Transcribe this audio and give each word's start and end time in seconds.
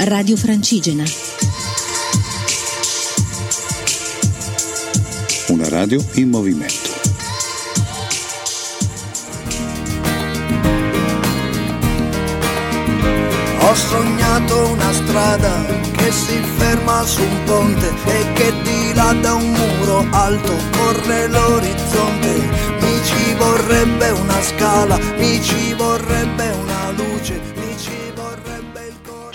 Radio 0.00 0.36
Francigena. 0.36 1.02
Una 5.48 5.68
radio 5.68 6.02
in 6.14 6.28
movimento. 6.28 6.90
Ho 13.60 13.74
sognato 13.74 14.68
una 14.68 14.92
strada 14.92 15.64
che 15.96 16.12
si 16.12 16.40
ferma 16.56 17.04
su 17.04 17.20
un 17.20 17.42
ponte 17.44 17.92
e 18.06 18.32
che 18.34 18.52
di 18.62 18.94
là 18.94 19.12
da 19.20 19.34
un 19.34 19.50
muro 19.50 20.06
alto 20.10 20.54
corre 20.76 21.26
l'orizzonte. 21.26 22.34
Mi 22.80 23.04
ci 23.04 23.34
vorrebbe 23.34 24.10
una 24.10 24.40
scala, 24.42 24.96
mi 25.16 25.42
ci 25.42 25.74
vorrebbe 25.74 26.50
una 26.50 26.90
luce, 26.92 27.40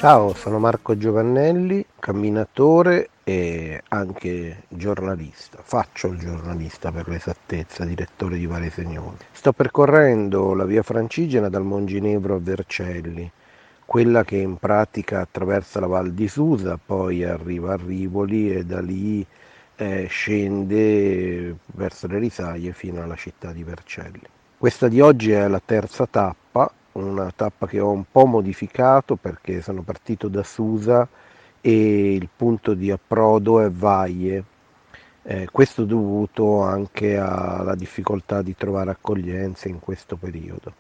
Ciao, 0.04 0.34
sono 0.34 0.60
Marco 0.60 0.98
Giovannelli, 0.98 1.86
camminatore 1.98 3.08
e 3.24 3.82
anche 3.88 4.64
giornalista. 4.68 5.60
Faccio 5.64 6.08
il 6.08 6.20
giornalista 6.20 6.92
per 6.92 7.08
l'esattezza, 7.08 7.86
direttore 7.86 8.38
di 8.38 8.46
Vale 8.46 8.70
Segnoli. 8.70 9.20
Sto 9.32 9.54
percorrendo 9.54 10.56
la 10.56 10.66
via 10.66 10.84
Francigena 10.84 11.48
dal 11.48 11.64
Monginevro 11.64 12.36
a 12.36 12.40
Vercelli 12.40 13.32
quella 13.86 14.26
che 14.26 14.36
in 14.36 14.58
pratica 14.58 15.22
attraversa 15.22 15.80
la 15.80 15.88
Val 15.88 16.12
di 16.12 16.28
Susa, 16.28 16.78
poi 16.86 17.24
arriva 17.24 17.72
a 17.72 17.80
Rivoli 17.82 18.54
e 18.54 18.66
da 18.66 18.82
lì 18.82 19.26
eh, 19.78 20.08
scende 20.10 21.56
verso 21.68 22.08
le 22.08 22.20
risaie 22.20 22.74
fino 22.74 23.02
alla 23.02 23.16
città 23.16 23.54
di 23.54 23.64
Vercelli. 23.64 24.20
Questa 24.58 24.90
di 24.90 25.00
oggi 25.00 25.32
è 25.32 25.48
la 25.48 25.62
terza 25.64 26.06
tappa, 26.06 26.70
una 27.22 27.32
tappa 27.36 27.68
che 27.68 27.80
ho 27.80 27.92
un 27.92 28.06
po' 28.12 28.26
modificato 28.26 29.16
perché 29.16 29.62
sono 29.62 29.82
partito 29.82 30.28
da 30.28 30.44
Susa 30.44 31.08
e 31.62 32.14
il 32.16 32.30
punto 32.36 32.74
di 32.74 32.92
approdo 32.92 33.62
è 33.62 33.70
Vaie. 33.72 34.44
Eh, 35.24 35.48
questo 35.52 35.86
dovuto 35.86 36.62
anche 36.62 37.18
alla 37.18 37.76
difficoltà 37.76 38.42
di 38.42 38.56
trovare 38.56 38.92
accoglienza 38.92 39.70
in 39.70 39.80
questo 39.80 40.18
periodo. 40.18 40.74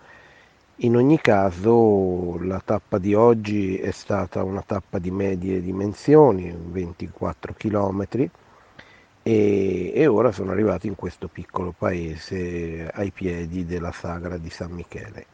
In 0.78 0.96
ogni 0.98 1.22
caso 1.22 2.38
la 2.42 2.60
tappa 2.60 2.98
di 2.98 3.14
oggi 3.14 3.78
è 3.78 3.92
stata 3.92 4.44
una 4.44 4.64
tappa 4.66 5.00
di 5.00 5.12
medie 5.12 5.62
dimensioni, 5.62 6.54
24 6.54 7.54
km, 7.54 8.08
e, 9.24 9.92
e 9.96 10.08
ora 10.08 10.32
sono 10.32 10.52
arrivato 10.52 10.88
in 10.88 10.96
questo 10.96 11.30
piccolo 11.30 11.72
paese 11.72 12.90
ai 12.94 13.12
piedi 13.12 13.66
della 13.66 13.92
sagra 13.92 14.38
di 14.38 14.50
San 14.50 14.72
Michele. 14.72 15.33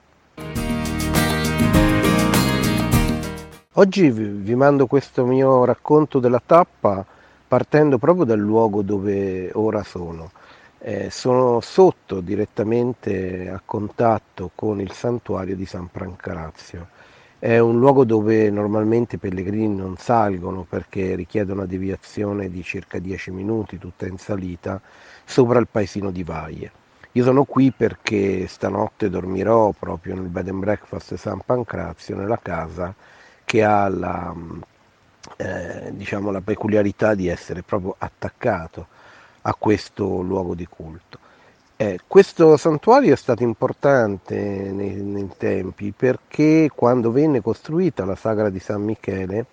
Oggi 3.73 4.09
vi 4.09 4.55
mando 4.55 4.87
questo 4.87 5.27
mio 5.27 5.63
racconto 5.63 6.17
della 6.17 6.41
tappa 6.43 7.05
partendo 7.47 7.99
proprio 7.99 8.25
dal 8.25 8.39
luogo 8.39 8.81
dove 8.81 9.51
ora 9.53 9.83
sono. 9.83 10.31
Eh, 10.79 11.11
sono 11.11 11.59
sotto 11.59 12.19
direttamente 12.19 13.47
a 13.47 13.61
contatto 13.63 14.49
con 14.55 14.81
il 14.81 14.91
santuario 14.91 15.55
di 15.55 15.67
San 15.67 15.87
Pancrazio. 15.87 16.87
È 17.37 17.59
un 17.59 17.77
luogo 17.77 18.05
dove 18.05 18.49
normalmente 18.49 19.17
i 19.17 19.19
pellegrini 19.19 19.75
non 19.75 19.97
salgono 19.97 20.65
perché 20.67 21.13
richiede 21.13 21.51
una 21.51 21.67
deviazione 21.67 22.49
di 22.49 22.63
circa 22.63 22.97
10 22.97 23.29
minuti, 23.29 23.77
tutta 23.77 24.07
in 24.07 24.17
salita, 24.17 24.81
sopra 25.23 25.59
il 25.59 25.67
paesino 25.69 26.09
di 26.09 26.23
Vaie. 26.23 26.71
Io 27.11 27.23
sono 27.23 27.43
qui 27.43 27.71
perché 27.71 28.47
stanotte 28.47 29.11
dormirò 29.11 29.71
proprio 29.77 30.15
nel 30.15 30.27
bed 30.27 30.47
and 30.47 30.59
breakfast 30.59 31.13
San 31.13 31.41
Pancrazio, 31.45 32.15
nella 32.15 32.39
casa 32.41 32.95
che 33.49 33.63
ha 33.63 33.89
la, 33.89 34.31
eh, 35.37 35.89
diciamo, 35.93 36.29
la 36.29 36.39
peculiarità 36.39 37.15
di 37.15 37.27
essere 37.27 37.63
proprio 37.63 37.95
attaccato 37.97 38.85
a 39.41 39.55
questo 39.55 40.21
luogo 40.21 40.53
di 40.53 40.67
culto. 40.67 41.17
Eh, 41.75 41.99
questo 42.05 42.57
santuario 42.57 43.11
è 43.11 43.17
stato 43.17 43.41
importante 43.41 44.35
nei, 44.35 45.01
nei, 45.01 45.29
tempi 45.35 45.91
perché 45.97 46.69
quando 46.75 47.11
venne 47.11 47.41
costruita 47.41 48.05
la 48.05 48.15
sagra 48.15 48.51
di 48.51 48.59
San 48.59 48.83
Michele, 48.83 49.47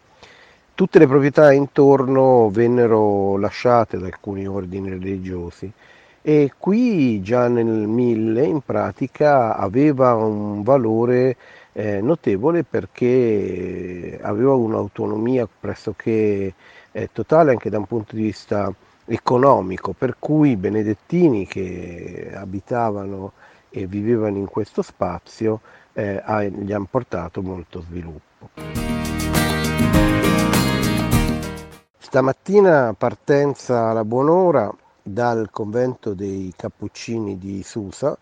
tutte 0.75 0.99
le 0.99 1.07
proprietà 1.07 1.51
intorno 1.53 2.51
vennero 2.51 3.39
lasciate 3.39 3.97
da 3.97 4.05
alcuni 4.05 4.47
ordini 4.47 4.91
religiosi 4.91 5.73
e 6.21 6.53
qui 6.59 7.23
già 7.23 7.49
nel 7.49 7.65
1000 7.65 8.45
in 8.45 8.61
pratica 8.61 9.57
aveva 9.57 10.13
un 10.17 10.63
valore 10.63 11.37
eh, 11.79 12.01
notevole 12.01 12.65
perché 12.65 14.19
aveva 14.23 14.55
un'autonomia 14.55 15.47
pressoché 15.61 16.55
eh, 16.91 17.11
totale 17.13 17.51
anche 17.51 17.69
da 17.69 17.77
un 17.77 17.85
punto 17.85 18.17
di 18.17 18.23
vista 18.23 18.73
economico, 19.05 19.93
per 19.93 20.17
cui 20.19 20.53
i 20.53 20.57
benedettini 20.57 21.47
che 21.47 22.33
abitavano 22.35 23.33
e 23.69 23.87
vivevano 23.87 24.39
in 24.39 24.47
questo 24.47 24.81
spazio 24.81 25.61
eh, 25.93 26.23
gli 26.51 26.73
hanno 26.73 26.89
portato 26.91 27.43
molto 27.43 27.83
sviluppo. 27.83 28.49
Stamattina 31.99 32.95
partenza 32.97 33.91
alla 33.91 34.05
buon'ora 34.05 34.75
dal 35.03 35.51
convento 35.51 36.15
dei 36.15 36.55
Cappuccini 36.57 37.37
di 37.37 37.63
Susa 37.63 38.17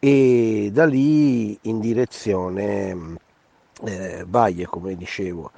e 0.00 0.70
da 0.72 0.86
lì 0.86 1.58
in 1.62 1.78
direzione 1.78 3.18
eh, 3.84 4.24
Valle, 4.26 4.66
come 4.66 4.96
dicevo. 4.96 5.50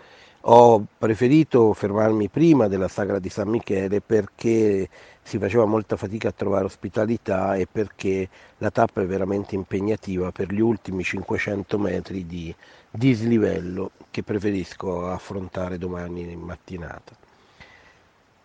Ho 0.46 0.84
preferito 0.98 1.72
fermarmi 1.72 2.28
prima 2.28 2.66
della 2.66 2.88
sagra 2.88 3.20
di 3.20 3.28
San 3.28 3.48
Michele 3.48 4.00
perché 4.00 4.88
si 5.22 5.38
faceva 5.38 5.64
molta 5.66 5.96
fatica 5.96 6.28
a 6.28 6.32
trovare 6.32 6.64
ospitalità 6.64 7.54
e 7.54 7.68
perché 7.70 8.28
la 8.58 8.72
tappa 8.72 9.02
è 9.02 9.06
veramente 9.06 9.54
impegnativa 9.54 10.32
per 10.32 10.52
gli 10.52 10.60
ultimi 10.60 11.04
500 11.04 11.78
metri 11.78 12.26
di 12.26 12.52
dislivello 12.90 13.92
che 14.10 14.24
preferisco 14.24 15.08
affrontare 15.08 15.78
domani 15.78 16.32
in 16.32 16.40
mattinata. 16.40 17.14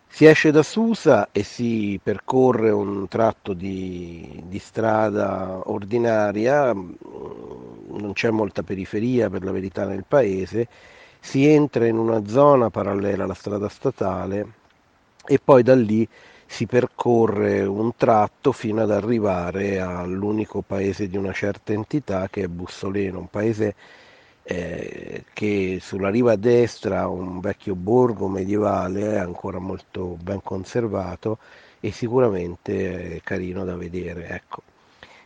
Si 0.10 0.26
esce 0.26 0.52
da 0.52 0.64
Susa 0.64 1.30
e 1.32 1.44
si 1.44 2.00
percorre 2.02 2.72
un 2.72 3.08
tratto 3.08 3.54
di, 3.54 4.42
di 4.48 4.58
strada 4.58 5.62
ordinaria, 5.66 6.74
non 6.74 8.12
c'è 8.14 8.32
molta 8.32 8.64
periferia 8.64 9.30
per 9.30 9.44
la 9.44 9.52
verità 9.52 9.86
nel 9.86 10.06
paese, 10.08 10.68
si 11.20 11.46
entra 11.46 11.86
in 11.86 11.98
una 11.98 12.26
zona 12.26 12.70
parallela 12.72 13.26
alla 13.26 13.34
strada 13.36 13.70
statale 13.70 14.54
e 15.26 15.40
poi 15.44 15.62
da 15.62 15.76
lì 15.76 16.08
si 16.48 16.66
percorre 16.66 17.64
un 17.66 17.96
tratto 17.96 18.52
fino 18.54 18.82
ad 18.82 18.92
arrivare 18.92 19.80
all'unico 19.80 20.64
paese 20.66 21.08
di 21.10 21.18
una 21.18 21.34
certa 21.34 21.74
entità 21.74 22.28
che 22.30 22.44
è 22.44 22.48
Bussoleno, 22.48 23.20
un 23.20 23.30
paese 23.30 23.76
eh, 24.50 25.26
che 25.34 25.80
sulla 25.82 26.10
riva 26.10 26.38
destra 26.38 27.10
un 27.10 27.42
vecchio 27.42 27.76
borgo 27.76 28.30
medievale 28.30 29.20
ancora 29.20 29.60
molto 29.60 30.18
ben 30.22 30.42
conservato 30.42 31.40
e 31.82 31.92
sicuramente 31.92 33.20
carino 33.24 33.66
da 33.66 33.76
vedere. 33.76 34.30
Ecco. 34.30 34.62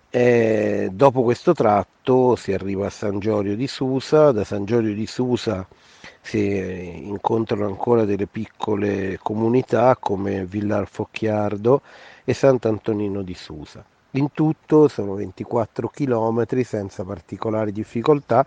Eh, 0.09 0.89
dopo 0.91 1.21
questo 1.21 1.53
tratto 1.53 2.35
si 2.35 2.51
arriva 2.51 2.87
a 2.87 2.89
San 2.89 3.19
Giorgio 3.19 3.53
di 3.53 3.67
Susa, 3.67 4.31
da 4.31 4.43
San 4.43 4.65
Giorgio 4.65 4.91
di 4.91 5.05
Susa 5.05 5.67
si 6.19 7.03
incontrano 7.05 7.67
ancora 7.67 8.05
delle 8.05 8.25
piccole 8.27 9.19
comunità 9.21 9.95
come 9.99 10.45
Villar 10.45 10.87
Focchiardo 10.87 11.81
e 12.23 12.33
Sant'Antonino 12.33 13.21
di 13.21 13.35
Susa. 13.35 13.85
In 14.11 14.31
tutto 14.31 14.87
sono 14.87 15.13
24 15.13 15.89
km 15.89 16.61
senza 16.63 17.03
particolari 17.03 17.71
difficoltà, 17.71 18.45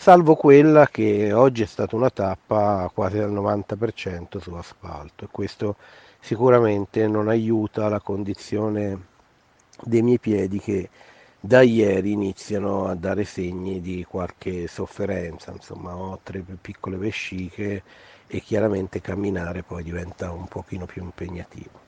salvo 0.00 0.36
quella 0.36 0.86
che 0.86 1.32
oggi 1.32 1.62
è 1.64 1.66
stata 1.66 1.96
una 1.96 2.08
tappa 2.08 2.88
quasi 2.94 3.18
al 3.18 3.32
90% 3.32 4.38
su 4.38 4.52
asfalto 4.52 5.24
e 5.24 5.28
questo 5.28 5.74
sicuramente 6.20 7.08
non 7.08 7.26
aiuta 7.28 7.88
la 7.88 8.00
condizione 8.00 9.06
dei 9.82 10.02
miei 10.02 10.20
piedi 10.20 10.60
che 10.60 10.88
da 11.40 11.62
ieri 11.62 12.12
iniziano 12.12 12.86
a 12.86 12.94
dare 12.94 13.24
segni 13.24 13.80
di 13.80 14.04
qualche 14.08 14.68
sofferenza, 14.68 15.50
insomma 15.52 15.96
ho 15.96 16.20
tre 16.22 16.44
piccole 16.60 16.96
vesciche 16.96 17.82
e 18.28 18.40
chiaramente 18.40 19.00
camminare 19.00 19.64
poi 19.64 19.82
diventa 19.82 20.30
un 20.30 20.46
pochino 20.46 20.86
più 20.86 21.02
impegnativo. 21.02 21.87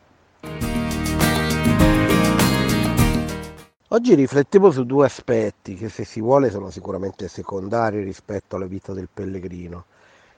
Oggi 3.92 4.14
riflettevo 4.14 4.70
su 4.70 4.84
due 4.84 5.06
aspetti 5.06 5.74
che 5.74 5.88
se 5.88 6.04
si 6.04 6.20
vuole 6.20 6.50
sono 6.50 6.70
sicuramente 6.70 7.28
secondari 7.28 8.02
rispetto 8.02 8.56
alla 8.56 8.66
vita 8.66 8.92
del 8.92 9.08
pellegrino. 9.12 9.84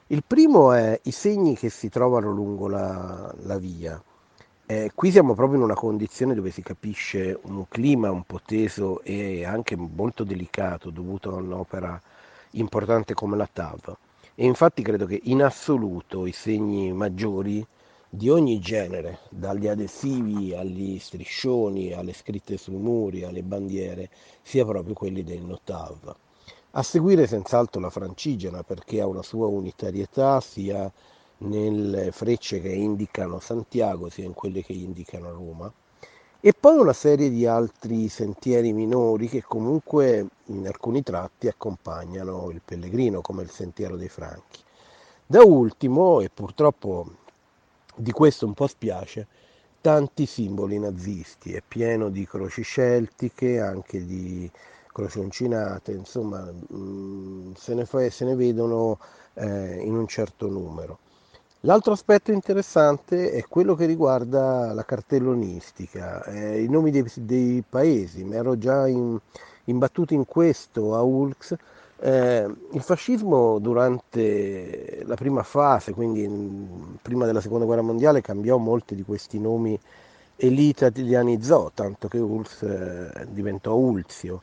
Il 0.07 0.23
primo 0.25 0.71
è 0.73 0.99
i 1.03 1.11
segni 1.11 1.55
che 1.55 1.69
si 1.69 1.89
trovano 1.89 2.31
lungo 2.31 2.67
la, 2.67 3.33
la 3.43 3.57
via 3.57 4.01
eh, 4.65 4.91
qui 4.95 5.11
siamo 5.11 5.33
proprio 5.35 5.57
in 5.57 5.63
una 5.65 5.73
condizione 5.73 6.33
dove 6.33 6.49
si 6.49 6.63
capisce 6.63 7.37
un 7.43 7.67
clima 7.67 8.09
un 8.09 8.23
po' 8.23 8.39
teso 8.43 9.01
e 9.03 9.43
anche 9.43 9.75
molto 9.75 10.23
delicato 10.23 10.89
dovuto 10.89 11.35
a 11.35 11.41
un'opera 11.41 12.01
importante 12.51 13.13
come 13.13 13.35
la 13.35 13.49
TAV. 13.51 13.95
e 14.35 14.45
infatti 14.45 14.81
credo 14.81 15.05
che 15.05 15.19
in 15.25 15.43
assoluto 15.43 16.25
i 16.25 16.31
segni 16.31 16.93
maggiori 16.93 17.65
di 18.15 18.29
ogni 18.29 18.59
genere, 18.59 19.21
dagli 19.31 19.67
adesivi 19.67 20.53
agli 20.53 20.99
striscioni, 20.99 21.93
alle 21.93 22.13
scritte 22.13 22.57
sui 22.57 22.75
muri, 22.75 23.23
alle 23.23 23.41
bandiere, 23.41 24.11
sia 24.43 24.63
proprio 24.65 24.93
quelli 24.93 25.23
del 25.23 25.41
Notav. 25.41 26.15
A 26.73 26.83
seguire 26.83 27.25
senz'altro 27.25 27.81
la 27.81 27.89
francigena 27.89 28.61
perché 28.61 29.01
ha 29.01 29.07
una 29.07 29.23
sua 29.23 29.47
unitarietà 29.47 30.39
sia 30.41 30.91
nelle 31.39 32.11
frecce 32.11 32.61
che 32.61 32.69
indicano 32.69 33.39
Santiago 33.39 34.11
sia 34.11 34.25
in 34.25 34.35
quelle 34.35 34.61
che 34.61 34.73
indicano 34.73 35.31
Roma 35.31 35.73
e 36.39 36.53
poi 36.53 36.77
una 36.77 36.93
serie 36.93 37.31
di 37.31 37.47
altri 37.47 38.09
sentieri 38.09 38.73
minori 38.73 39.27
che 39.27 39.41
comunque 39.41 40.27
in 40.45 40.67
alcuni 40.67 41.01
tratti 41.01 41.47
accompagnano 41.47 42.51
il 42.51 42.61
pellegrino 42.63 43.21
come 43.21 43.41
il 43.41 43.49
sentiero 43.49 43.95
dei 43.95 44.09
Franchi. 44.09 44.61
Da 45.25 45.43
ultimo, 45.43 46.19
e 46.19 46.29
purtroppo 46.29 47.21
di 47.95 48.11
questo 48.11 48.45
un 48.45 48.53
po' 48.53 48.67
spiace, 48.67 49.27
tanti 49.81 50.25
simboli 50.25 50.79
nazisti, 50.79 51.53
è 51.53 51.61
pieno 51.67 52.09
di 52.09 52.25
croci 52.25 52.63
celtiche, 52.63 53.59
anche 53.59 54.05
di 54.05 54.49
croci 54.91 55.19
uncinate, 55.19 55.91
insomma 55.91 56.49
mm, 56.73 57.53
se, 57.55 57.73
ne 57.73 57.85
fa, 57.85 58.09
se, 58.09 58.25
ne 58.25 58.35
vedono 58.35 58.99
eh, 59.33 59.81
in 59.81 59.95
un 59.95 60.07
certo 60.07 60.47
numero. 60.47 60.99
L'altro 61.61 61.93
aspetto 61.93 62.31
interessante 62.31 63.31
è 63.31 63.43
quello 63.47 63.75
che 63.75 63.85
riguarda 63.85 64.73
la 64.73 64.85
cartellonistica, 64.85 66.23
eh, 66.25 66.61
i 66.61 66.69
nomi 66.69 66.91
dei, 66.91 67.05
dei 67.15 67.63
paesi, 67.67 68.23
mi 68.23 68.35
ero 68.35 68.57
già 68.57 68.87
in, 68.87 69.17
imbattuto 69.65 70.13
in 70.13 70.25
questo 70.25 70.95
a 70.95 71.01
Ulx 71.01 71.55
eh, 72.05 72.53
il 72.71 72.81
fascismo 72.81 73.59
durante 73.59 75.03
la 75.05 75.15
prima 75.15 75.41
fase, 75.41 75.93
quindi 75.93 76.23
in, 76.23 76.97
prima 77.01 77.25
della 77.25 77.39
seconda 77.39 77.63
guerra 77.63 77.81
mondiale, 77.81 78.19
cambiò 78.19 78.57
molti 78.57 78.93
di 78.93 79.03
questi 79.03 79.39
nomi 79.39 79.79
e 80.35 80.47
li 80.49 80.67
italianizzò, 80.67 81.71
tanto 81.73 82.09
che 82.09 82.17
Urs 82.17 82.61
eh, 82.63 83.25
diventò 83.29 83.75
Ulzio. 83.75 84.41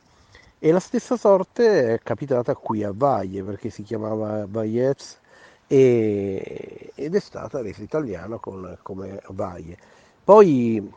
E 0.58 0.72
la 0.72 0.80
stessa 0.80 1.18
sorte 1.18 1.94
è 1.94 1.98
capitata 2.02 2.54
qui 2.54 2.82
a 2.82 2.92
Valle, 2.94 3.42
perché 3.42 3.68
si 3.68 3.82
chiamava 3.82 4.46
Vallez 4.48 5.18
e, 5.66 6.92
ed 6.94 7.14
è 7.14 7.20
stata 7.20 7.60
resa 7.60 7.82
italiana 7.82 8.38
con, 8.38 8.78
come 8.80 9.20
Valle. 9.28 9.76
Poi 10.24 10.90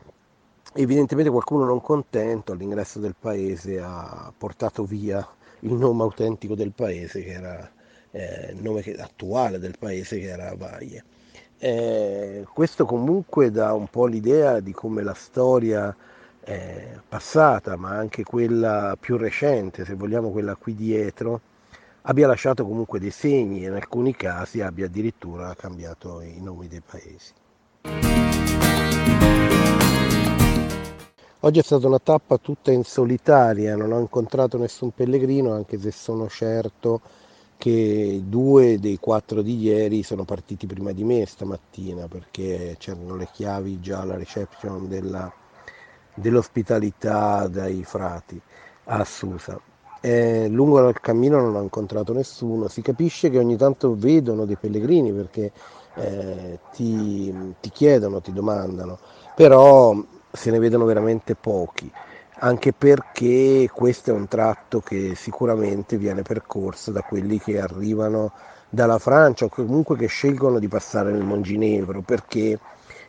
evidentemente 0.72 1.30
qualcuno 1.30 1.66
non 1.66 1.82
contento 1.82 2.52
all'ingresso 2.52 3.00
del 3.00 3.14
paese 3.18 3.80
ha 3.80 4.32
portato 4.36 4.84
via 4.84 5.26
il 5.64 5.72
nome 5.72 6.02
autentico 6.02 6.54
del 6.54 6.72
paese, 6.72 7.22
che 7.22 7.32
era 7.32 7.70
eh, 8.10 8.52
il 8.52 8.62
nome 8.62 8.82
attuale 8.98 9.58
del 9.58 9.76
paese, 9.78 10.18
che 10.18 10.28
era 10.28 10.54
Valle. 10.56 11.04
Eh, 11.58 12.44
questo 12.52 12.84
comunque 12.84 13.50
dà 13.50 13.72
un 13.72 13.88
po' 13.88 14.06
l'idea 14.06 14.60
di 14.60 14.72
come 14.72 15.02
la 15.02 15.14
storia 15.14 15.94
eh, 16.44 17.00
passata, 17.08 17.76
ma 17.76 17.90
anche 17.90 18.22
quella 18.22 18.96
più 19.00 19.16
recente, 19.16 19.84
se 19.84 19.94
vogliamo 19.94 20.30
quella 20.30 20.56
qui 20.56 20.74
dietro, 20.74 21.40
abbia 22.02 22.26
lasciato 22.26 22.66
comunque 22.66 23.00
dei 23.00 23.10
segni 23.10 23.64
e 23.64 23.68
in 23.68 23.74
alcuni 23.74 24.14
casi 24.14 24.60
abbia 24.60 24.86
addirittura 24.86 25.54
cambiato 25.54 26.20
i 26.20 26.40
nomi 26.40 26.68
dei 26.68 26.82
paesi. 26.84 28.13
Oggi 31.44 31.58
è 31.58 31.62
stata 31.62 31.86
una 31.86 31.98
tappa 31.98 32.38
tutta 32.38 32.72
in 32.72 32.84
solitaria, 32.84 33.76
non 33.76 33.92
ho 33.92 34.00
incontrato 34.00 34.56
nessun 34.56 34.92
pellegrino, 34.92 35.52
anche 35.52 35.78
se 35.78 35.90
sono 35.90 36.26
certo 36.26 37.02
che 37.58 38.22
due 38.24 38.80
dei 38.80 38.96
quattro 38.96 39.42
di 39.42 39.58
ieri 39.58 40.02
sono 40.02 40.24
partiti 40.24 40.66
prima 40.66 40.92
di 40.92 41.04
me 41.04 41.26
stamattina 41.26 42.08
perché 42.08 42.76
c'erano 42.78 43.16
le 43.16 43.28
chiavi 43.30 43.78
già 43.80 44.00
alla 44.00 44.16
reception 44.16 44.88
della, 44.88 45.30
dell'ospitalità 46.14 47.46
dai 47.46 47.84
frati 47.84 48.40
a 48.84 49.04
Susa. 49.04 49.60
E 50.00 50.48
lungo 50.48 50.88
il 50.88 50.98
cammino 50.98 51.42
non 51.42 51.56
ho 51.56 51.62
incontrato 51.62 52.14
nessuno, 52.14 52.68
si 52.68 52.80
capisce 52.80 53.28
che 53.28 53.36
ogni 53.36 53.58
tanto 53.58 53.94
vedono 53.94 54.46
dei 54.46 54.56
pellegrini 54.56 55.12
perché 55.12 55.52
eh, 55.96 56.58
ti, 56.72 57.54
ti 57.60 57.68
chiedono, 57.68 58.22
ti 58.22 58.32
domandano, 58.32 58.98
però 59.36 59.94
se 60.34 60.50
ne 60.50 60.58
vedono 60.58 60.84
veramente 60.84 61.36
pochi, 61.36 61.90
anche 62.38 62.72
perché 62.72 63.70
questo 63.72 64.10
è 64.10 64.12
un 64.12 64.26
tratto 64.26 64.80
che 64.80 65.14
sicuramente 65.14 65.96
viene 65.96 66.22
percorso 66.22 66.90
da 66.90 67.02
quelli 67.02 67.38
che 67.38 67.60
arrivano 67.60 68.32
dalla 68.68 68.98
Francia 68.98 69.44
o 69.44 69.48
comunque 69.48 69.96
che 69.96 70.06
scelgono 70.06 70.58
di 70.58 70.66
passare 70.66 71.12
nel 71.12 71.22
Monginevro, 71.22 72.02
perché 72.02 72.58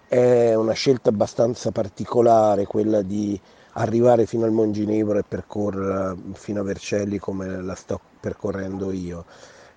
è 0.07 0.53
una 0.53 0.73
scelta 0.73 1.09
abbastanza 1.09 1.71
particolare 1.71 2.65
quella 2.65 3.01
di 3.01 3.39
arrivare 3.73 4.27
fino 4.27 4.45
al 4.45 4.51
Monginevro 4.51 5.17
e 5.17 5.23
percorrere 5.27 6.15
fino 6.33 6.61
a 6.61 6.63
Vercelli 6.63 7.17
come 7.17 7.61
la 7.61 7.75
sto 7.75 7.99
percorrendo 8.19 8.91
io. 8.91 9.25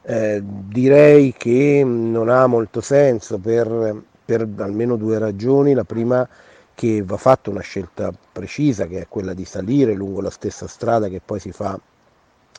Eh, 0.03 0.43
direi 0.45 1.35
che 1.37 1.83
non 1.85 2.29
ha 2.29 2.47
molto 2.47 2.81
senso 2.81 3.39
per, 3.39 4.03
per 4.25 4.47
almeno 4.59 4.97
due 4.97 5.19
ragioni. 5.19 5.73
La 5.73 5.85
prima 5.85 6.27
che 6.79 7.03
va 7.03 7.17
fatta 7.17 7.51
una 7.51 7.61
scelta 7.61 8.13
precisa, 8.31 8.87
che 8.87 9.01
è 9.01 9.09
quella 9.09 9.35
di 9.35 9.45
salire 9.45 9.95
lungo 9.95 10.21
la 10.21 10.31
stessa 10.31 10.69
strada 10.69 11.09
che 11.09 11.21
poi 11.21 11.41
si 11.41 11.51
fa 11.51 11.77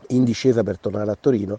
in 0.08 0.26
discesa 0.26 0.62
per 0.62 0.78
tornare 0.78 1.10
a 1.10 1.18
Torino, 1.18 1.58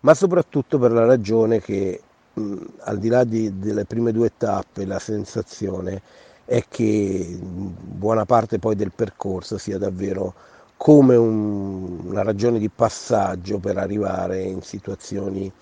ma 0.00 0.12
soprattutto 0.12 0.80
per 0.80 0.90
la 0.90 1.04
ragione 1.04 1.60
che 1.60 2.02
mh, 2.32 2.56
al 2.80 2.98
di 2.98 3.08
là 3.08 3.22
di, 3.22 3.56
delle 3.56 3.84
prime 3.84 4.10
due 4.10 4.32
tappe 4.36 4.84
la 4.84 4.98
sensazione 4.98 6.02
è 6.44 6.64
che 6.66 7.38
buona 7.40 8.24
parte 8.24 8.58
poi 8.58 8.74
del 8.74 8.90
percorso 8.90 9.56
sia 9.56 9.78
davvero 9.78 10.34
come 10.76 11.14
un, 11.14 12.00
una 12.06 12.24
ragione 12.24 12.58
di 12.58 12.68
passaggio 12.68 13.60
per 13.60 13.76
arrivare 13.76 14.42
in 14.42 14.60
situazioni 14.62 15.52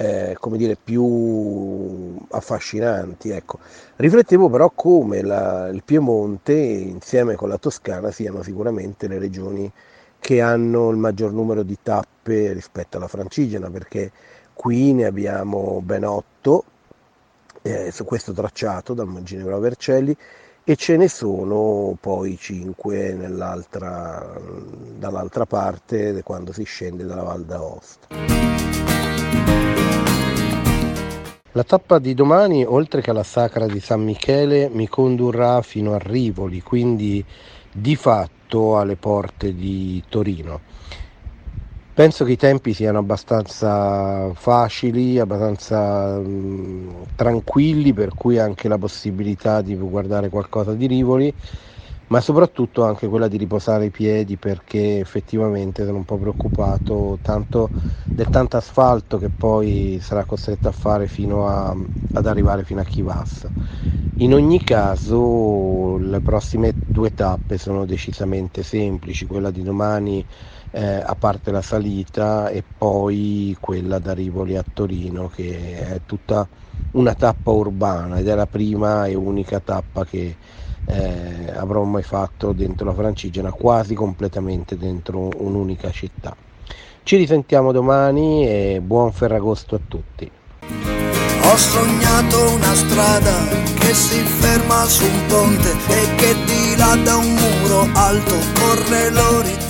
eh, 0.00 0.34
come 0.40 0.56
dire, 0.56 0.78
più 0.82 2.16
affascinanti. 2.30 3.28
Ecco. 3.28 3.58
Riflettevo 3.96 4.48
però 4.48 4.70
come 4.74 5.20
la, 5.20 5.68
il 5.68 5.82
Piemonte 5.84 6.54
insieme 6.54 7.34
con 7.34 7.50
la 7.50 7.58
Toscana 7.58 8.10
siano 8.10 8.42
sicuramente 8.42 9.06
le 9.08 9.18
regioni 9.18 9.70
che 10.18 10.40
hanno 10.40 10.88
il 10.88 10.96
maggior 10.96 11.32
numero 11.32 11.62
di 11.62 11.76
tappe 11.82 12.54
rispetto 12.54 12.96
alla 12.96 13.08
Francigena, 13.08 13.68
perché 13.68 14.10
qui 14.54 14.94
ne 14.94 15.04
abbiamo 15.04 15.82
ben 15.84 16.04
otto 16.04 16.64
eh, 17.62 17.90
su 17.90 18.04
questo 18.04 18.32
tracciato 18.32 18.94
dal 18.94 19.06
Monginevro 19.06 19.56
a 19.56 19.60
Vercelli 19.60 20.16
e 20.64 20.76
ce 20.76 20.96
ne 20.96 21.08
sono 21.08 21.94
poi 22.00 22.38
cinque 22.38 23.16
dall'altra 23.18 24.36
parte 25.46 26.22
quando 26.22 26.52
si 26.52 26.64
scende 26.64 27.04
dalla 27.04 27.22
Val 27.22 27.44
d'Aosta. 27.44 28.08
La 31.54 31.64
tappa 31.64 31.98
di 31.98 32.14
domani, 32.14 32.64
oltre 32.64 33.00
che 33.00 33.10
alla 33.10 33.24
Sacra 33.24 33.66
di 33.66 33.80
San 33.80 34.04
Michele, 34.04 34.68
mi 34.68 34.86
condurrà 34.86 35.60
fino 35.62 35.94
a 35.94 35.98
Rivoli, 35.98 36.60
quindi 36.60 37.24
di 37.72 37.96
fatto 37.96 38.78
alle 38.78 38.94
porte 38.94 39.52
di 39.52 40.00
Torino. 40.08 40.60
Penso 41.92 42.24
che 42.24 42.32
i 42.32 42.36
tempi 42.36 42.72
siano 42.72 42.98
abbastanza 42.98 44.32
facili, 44.32 45.18
abbastanza 45.18 46.20
mh, 46.20 46.28
mm, 46.28 47.02
tranquilli, 47.16 47.92
per 47.92 48.14
cui 48.14 48.38
anche 48.38 48.68
la 48.68 48.78
possibilità 48.78 49.60
di 49.60 49.74
guardare 49.74 50.28
qualcosa 50.28 50.72
di 50.74 50.86
Rivoli 50.86 51.34
ma 52.10 52.20
soprattutto 52.20 52.84
anche 52.84 53.06
quella 53.08 53.28
di 53.28 53.36
riposare 53.36 53.86
i 53.86 53.90
piedi 53.90 54.36
perché 54.36 54.98
effettivamente 54.98 55.84
sono 55.84 55.98
un 55.98 56.04
po' 56.04 56.18
preoccupato 56.18 57.18
tanto 57.22 57.72
del 58.12 58.28
tanto 58.28 58.56
asfalto 58.56 59.16
che 59.18 59.30
poi 59.30 59.98
sarà 60.02 60.24
costretto 60.24 60.66
a 60.68 60.72
fare 60.72 61.06
fino 61.06 61.46
a, 61.46 61.70
ad 62.12 62.26
arrivare 62.26 62.64
fino 62.64 62.80
a 62.80 62.84
Chivassa. 62.84 63.52
In 64.16 64.34
ogni 64.34 64.62
caso 64.62 65.96
le 65.98 66.20
prossime 66.20 66.80
due 66.84 67.14
tappe 67.14 67.56
sono 67.58 67.86
decisamente 67.86 68.62
semplici, 68.64 69.24
quella 69.26 69.50
di 69.50 69.62
domani 69.62 70.26
eh, 70.70 70.84
a 70.96 71.14
parte 71.16 71.50
la 71.52 71.62
salita 71.62 72.48
e 72.50 72.64
poi 72.76 73.56
quella 73.60 73.98
da 74.00 74.12
Rivoli 74.12 74.56
a 74.56 74.66
Torino 74.70 75.28
che 75.28 75.86
è 75.94 76.02
tutta 76.04 76.48
una 76.92 77.14
tappa 77.14 77.50
urbana 77.52 78.18
ed 78.18 78.28
è 78.28 78.34
la 78.34 78.46
prima 78.46 79.06
e 79.06 79.14
unica 79.14 79.60
tappa 79.60 80.04
che 80.04 80.36
eh, 80.90 81.52
avrò 81.54 81.84
mai 81.84 82.02
fatto 82.02 82.52
dentro 82.52 82.86
la 82.86 82.94
Francigena, 82.94 83.52
quasi 83.52 83.94
completamente 83.94 84.76
dentro 84.76 85.28
un'unica 85.36 85.90
città. 85.90 86.34
Ci 87.02 87.16
risentiamo 87.16 87.72
domani 87.72 88.46
e 88.46 88.80
buon 88.82 89.12
Ferragosto 89.12 89.74
a 89.74 89.80
tutti. 89.86 90.30
Ho 91.42 91.56
sognato 91.56 92.52
una 92.52 92.74
strada 92.74 93.48
che 93.78 93.94
si 93.94 94.18
ferma 94.18 94.84
su 94.84 95.04
un 95.04 95.26
ponte 95.26 95.70
e 95.70 96.14
che 96.16 96.34
di 96.44 96.76
là 96.76 96.94
da 97.02 97.16
un 97.16 97.34
muro 97.34 97.88
alto 97.94 98.34
corre 98.54 99.10
l'orizzonte 99.10 99.69